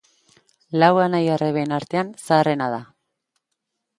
[0.83, 2.83] Lau anai-arreben artean zaharrena da